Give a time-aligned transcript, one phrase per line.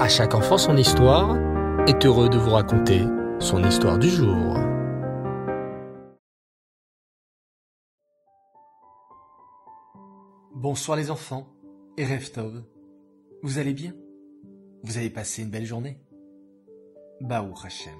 [0.00, 1.36] À chaque enfant son histoire
[1.86, 3.02] est heureux de vous raconter
[3.38, 4.56] son histoire du jour.
[10.54, 11.48] Bonsoir les enfants
[11.98, 12.64] et Reftov.
[13.42, 13.92] Vous allez bien?
[14.84, 16.00] Vous avez passé une belle journée?
[17.20, 17.92] Baou Hachem.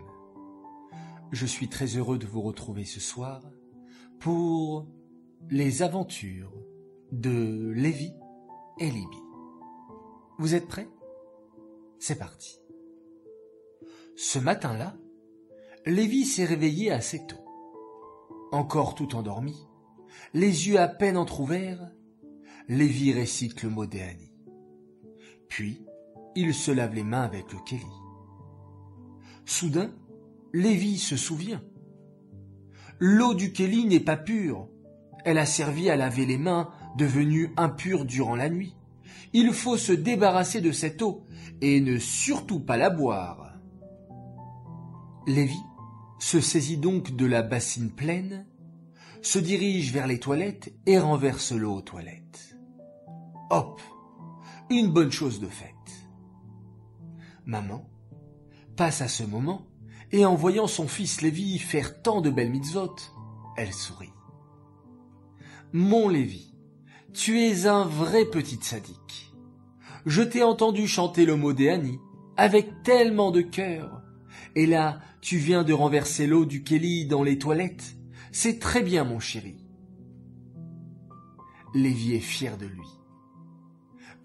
[1.33, 3.43] Je suis très heureux de vous retrouver ce soir
[4.21, 4.87] pour
[5.51, 6.55] les aventures
[7.13, 8.15] de Lévi
[8.79, 9.23] et Libye.
[10.39, 10.89] Vous êtes prêts?
[12.01, 12.59] C'est parti.
[14.17, 14.97] Ce matin-là,
[15.85, 17.45] Lévi s'est réveillé assez tôt.
[18.53, 19.69] Encore tout endormi,
[20.33, 21.93] les yeux à peine entr'ouverts,
[22.69, 24.33] Lévi récite le mot d'Éani.
[25.49, 25.85] Puis,
[26.35, 27.85] il se lave les mains avec le Kéli.
[29.45, 29.93] Soudain,
[30.55, 31.63] Lévi se souvient.
[32.99, 34.69] L'eau du Kéli n'est pas pure.
[35.27, 38.75] Elle a servi à laver les mains devenues impures durant la nuit.
[39.33, 41.27] Il faut se débarrasser de cette eau
[41.61, 43.55] et ne surtout pas la boire.
[45.27, 45.59] Lévi
[46.19, 48.47] se saisit donc de la bassine pleine,
[49.23, 52.57] se dirige vers les toilettes et renverse l'eau aux toilettes.
[53.51, 53.81] Hop
[54.71, 55.75] Une bonne chose de faite.
[57.45, 57.89] Maman
[58.77, 59.67] passe à ce moment
[60.13, 62.97] et en voyant son fils Lévi faire tant de belles mitzvot,
[63.57, 64.13] elle sourit.
[65.73, 66.55] Mon Lévi,
[67.13, 69.33] tu es un vrai petit sadique.
[70.07, 71.99] Je t'ai entendu chanter le mot d'Éani
[72.37, 74.03] avec tellement de cœur.
[74.55, 77.97] Et là, tu viens de renverser l'eau du Kelly dans les toilettes.
[78.33, 79.57] C'est très bien, mon chéri.
[81.75, 82.87] Lévi est fier de lui.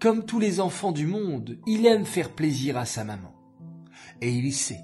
[0.00, 3.34] Comme tous les enfants du monde, il aime faire plaisir à sa maman.
[4.20, 4.80] Et il sait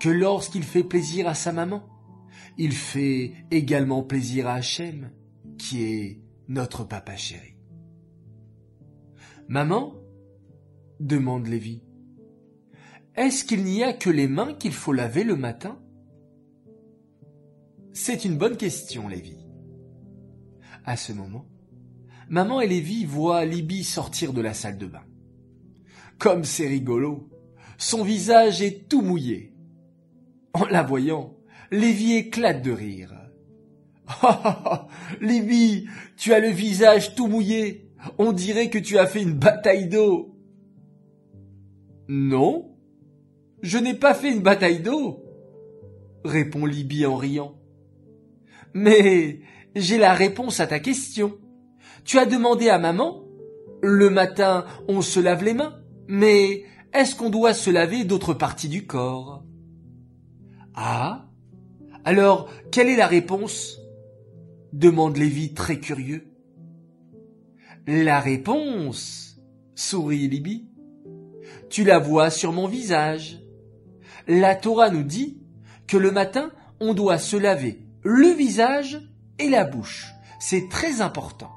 [0.00, 1.82] que lorsqu'il fait plaisir à sa maman,
[2.58, 5.10] il fait également plaisir à Hachem,
[5.58, 6.20] qui est
[6.52, 7.56] notre papa chéri.
[9.48, 9.94] Maman
[11.00, 11.82] demande Lévi.
[13.14, 15.80] Est-ce qu'il n'y a que les mains qu'il faut laver le matin?
[17.94, 19.38] C'est une bonne question, Lévi.
[20.84, 21.46] À ce moment,
[22.28, 25.04] maman et Lévi voient Libye sortir de la salle de bain.
[26.18, 27.30] Comme c'est rigolo,
[27.78, 29.54] son visage est tout mouillé.
[30.52, 31.34] En la voyant,
[31.70, 33.14] Lévi éclate de rire.
[35.20, 37.88] Libby, tu as le visage tout mouillé.
[38.18, 40.34] On dirait que tu as fait une bataille d'eau.
[42.08, 42.72] Non,
[43.62, 45.24] je n'ai pas fait une bataille d'eau,
[46.24, 47.54] répond Libby en riant.
[48.74, 49.40] Mais
[49.76, 51.38] j'ai la réponse à ta question.
[52.04, 53.22] Tu as demandé à maman,
[53.82, 58.68] le matin on se lave les mains, mais est-ce qu'on doit se laver d'autres parties
[58.68, 59.44] du corps?
[60.74, 61.28] Ah?
[62.04, 63.81] Alors, quelle est la réponse?
[64.72, 66.26] Demande Lévi très curieux.
[67.86, 69.40] La réponse,
[69.74, 70.68] sourit Libby.
[71.70, 73.40] Tu la vois sur mon visage.
[74.28, 75.40] La Torah nous dit
[75.86, 79.00] que le matin, on doit se laver le visage
[79.38, 80.12] et la bouche.
[80.40, 81.52] C'est très important.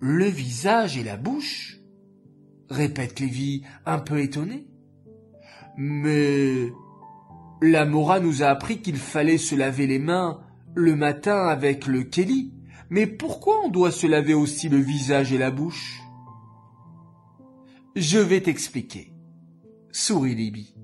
[0.00, 1.80] Le visage et la bouche
[2.70, 4.66] répète Lévi un peu étonné.
[5.76, 6.72] Mais
[7.62, 10.40] la Mora nous a appris qu'il fallait se laver les mains
[10.74, 12.52] le matin avec le Kelly.
[12.90, 16.00] Mais pourquoi on doit se laver aussi le visage et la bouche?
[17.96, 19.12] Je vais t'expliquer.
[19.92, 20.74] Sourit Libby.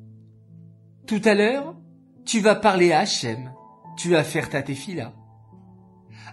[1.06, 1.77] Tout à l'heure,
[2.25, 3.53] tu vas parler à Hachem.
[3.97, 5.12] Tu vas faire ta tefila.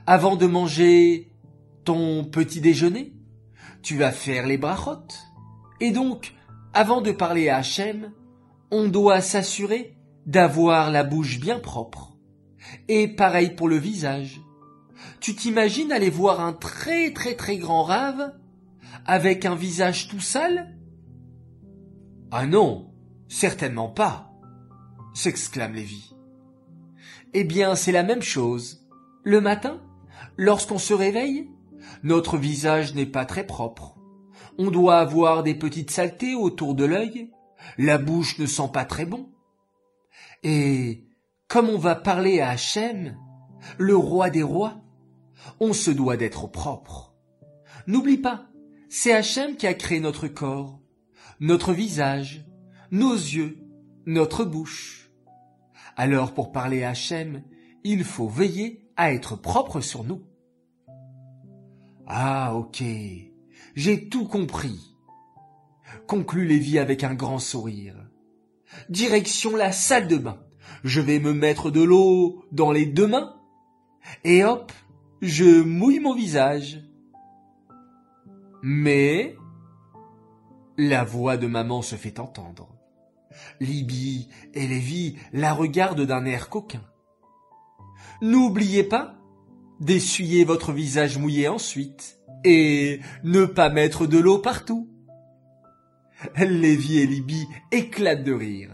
[0.05, 1.33] Avant de manger
[1.83, 3.13] ton petit déjeuner,
[3.81, 5.07] tu vas faire les brachot.
[5.79, 6.33] Et donc,
[6.73, 8.11] avant de parler à Hachem,
[8.71, 12.16] on doit s'assurer d'avoir la bouche bien propre.
[12.87, 14.41] Et pareil pour le visage.
[15.19, 18.33] Tu t'imagines aller voir un très très très grand rave
[19.05, 20.77] avec un visage tout sale?
[22.31, 22.91] Ah non,
[23.27, 24.31] certainement pas,
[25.13, 26.13] s'exclame Lévi.
[27.33, 28.85] Eh bien, c'est la même chose.
[29.23, 29.81] Le matin,
[30.37, 31.49] lorsqu'on se réveille,
[32.03, 33.97] notre visage n'est pas très propre.
[34.57, 37.31] On doit avoir des petites saletés autour de l'œil,
[37.77, 39.29] la bouche ne sent pas très bon.
[40.43, 41.06] Et
[41.47, 43.17] comme on va parler à Hachem,
[43.77, 44.81] le roi des rois,
[45.59, 47.15] on se doit d'être propre.
[47.87, 48.47] N'oublie pas,
[48.89, 50.81] c'est Hachem qui a créé notre corps,
[51.39, 52.45] notre visage,
[52.91, 53.59] nos yeux,
[54.05, 55.09] notre bouche.
[55.95, 57.43] Alors pour parler à Hachem,
[57.83, 60.23] il faut veiller à être propre sur nous.
[62.07, 62.83] Ah ok,
[63.75, 64.95] j'ai tout compris,
[66.07, 67.95] conclut Lévi avec un grand sourire.
[68.89, 70.46] Direction la salle de bain
[70.83, 73.35] je vais me mettre de l'eau dans les deux mains,
[74.23, 74.71] et hop,
[75.21, 76.83] je mouille mon visage.
[78.61, 79.35] Mais,
[80.77, 82.69] la voix de maman se fait entendre.
[83.59, 86.81] Libye et Lévi la regardent d'un air coquin.
[88.21, 89.15] N'oubliez pas
[89.79, 94.89] d'essuyer votre visage mouillé ensuite et ne pas mettre de l'eau partout.
[96.37, 98.71] Lévi et Libye éclatent de rire.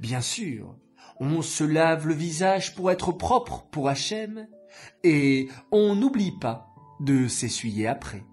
[0.00, 0.76] Bien sûr,
[1.20, 4.46] on se lave le visage pour être propre pour Hachem
[5.02, 8.24] et on n'oublie pas de s'essuyer après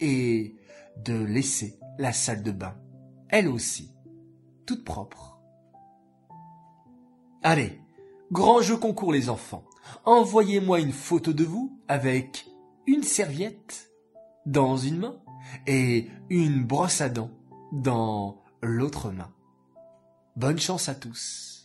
[0.00, 0.56] et
[1.04, 2.76] de laisser la salle de bain,
[3.28, 3.92] elle aussi,
[4.66, 5.38] toute propre.
[7.42, 7.80] Allez,
[8.32, 9.64] grand jeu concours les enfants.
[10.04, 12.46] Envoyez-moi une photo de vous avec
[12.86, 13.90] une serviette
[14.46, 15.16] dans une main
[15.66, 17.30] et une brosse à dents
[17.72, 19.32] dans l'autre main.
[20.34, 21.55] Bonne chance à tous.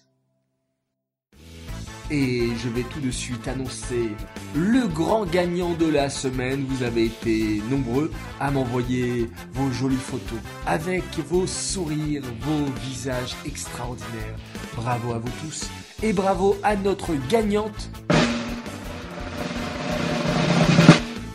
[2.09, 4.09] Et je vais tout de suite annoncer
[4.56, 6.65] le grand gagnant de la semaine.
[6.68, 14.36] Vous avez été nombreux à m'envoyer vos jolies photos avec vos sourires, vos visages extraordinaires.
[14.75, 15.69] Bravo à vous tous
[16.03, 17.89] et bravo à notre gagnante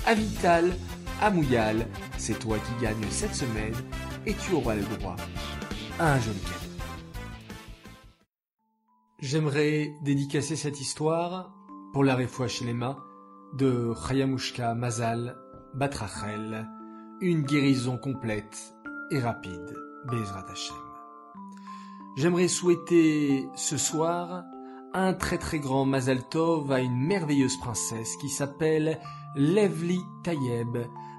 [0.07, 0.73] Avital
[1.21, 1.87] Amouyal.
[2.19, 3.75] C'est toi qui gagnes cette semaine
[4.27, 5.17] et tu auras le droit
[5.99, 6.66] à un joli cadeau.
[9.19, 11.51] J'aimerais dédicacer cette histoire
[11.95, 12.19] pour la
[12.49, 12.99] chez mains
[13.55, 15.39] de Chayamushka Mazal
[15.73, 16.69] Batrachel,
[17.23, 18.75] une guérison complète
[19.11, 19.75] et rapide,
[20.07, 20.77] Bezrat Hashem.
[22.19, 24.45] J'aimerais souhaiter ce soir
[24.93, 29.01] un très très grand Mazal Tov à une merveilleuse princesse qui s'appelle
[29.35, 30.77] Levli Tayeb.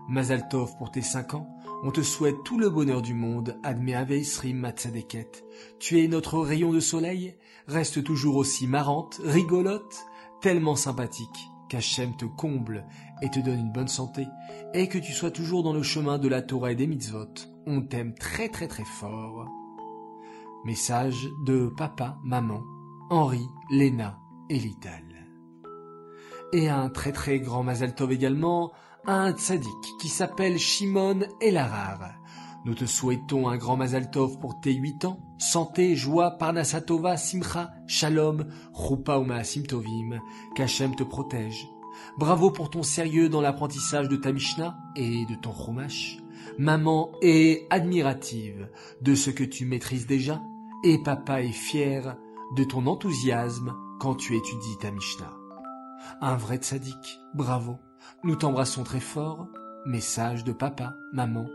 [0.07, 1.47] Mazal Tov pour tes cinq ans.
[1.83, 5.43] On te souhaite tout le bonheur du monde, Adme Aveisrim Matzadeket.
[5.79, 7.35] Tu es notre rayon de soleil,
[7.67, 10.05] reste toujours aussi marrante, rigolote,
[10.41, 12.85] tellement sympathique, qu'Hachem te comble
[13.21, 14.25] et te donne une bonne santé,
[14.73, 17.33] et que tu sois toujours dans le chemin de la Torah et des mitzvot.
[17.65, 19.45] On t'aime très très très fort.
[20.65, 22.61] Message de papa, maman,
[23.09, 24.19] Henri, Léna
[24.49, 25.06] et Lital.
[26.53, 28.71] Et un très très grand Mazal Tov également
[29.05, 31.99] un tzaddik qui s'appelle Shimon Elarar.
[32.65, 35.19] Nous te souhaitons un grand Mazal Tov pour tes huit ans.
[35.37, 40.19] Santé, joie, parnasatova, simcha, shalom, rupa uma simtovim.
[40.55, 41.67] Qu'Hachem te protège.
[42.17, 46.17] Bravo pour ton sérieux dans l'apprentissage de ta Mishnah et de ton Chumash.
[46.57, 48.69] Maman est admirative
[49.01, 50.41] de ce que tu maîtrises déjà
[50.83, 52.15] et papa est fier
[52.55, 55.46] de ton enthousiasme quand tu étudies ta Mishnah.
[56.21, 57.79] Un vrai tzaddik, bravo.
[58.23, 59.47] Nous t'embrassons très fort.
[59.85, 61.47] Message de papa, maman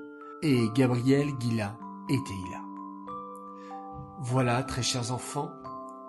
[0.42, 1.76] et Gabriel, Gila
[2.08, 2.62] et Teila.
[4.20, 5.50] Voilà, très chers enfants,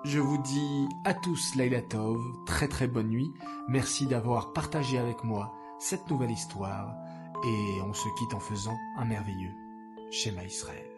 [0.06, 3.32] je vous dis à tous Laila Tov, très très bonne nuit.
[3.68, 6.94] Merci d'avoir partagé avec moi cette nouvelle histoire
[7.46, 9.54] et on se quitte en faisant un merveilleux
[10.12, 10.93] schéma Israël.